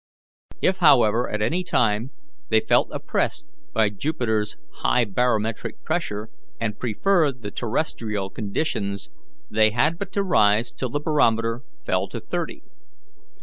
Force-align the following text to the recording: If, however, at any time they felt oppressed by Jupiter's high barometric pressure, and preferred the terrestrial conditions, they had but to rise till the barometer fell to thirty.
If, 0.63 0.77
however, 0.77 1.29
at 1.29 1.43
any 1.43 1.63
time 1.63 2.09
they 2.49 2.59
felt 2.61 2.89
oppressed 2.91 3.45
by 3.71 3.89
Jupiter's 3.91 4.57
high 4.77 5.05
barometric 5.05 5.83
pressure, 5.83 6.29
and 6.59 6.79
preferred 6.79 7.43
the 7.43 7.51
terrestrial 7.51 8.31
conditions, 8.31 9.11
they 9.51 9.69
had 9.69 9.99
but 9.99 10.11
to 10.13 10.23
rise 10.23 10.71
till 10.71 10.89
the 10.89 10.99
barometer 10.99 11.61
fell 11.85 12.07
to 12.07 12.19
thirty. 12.19 12.63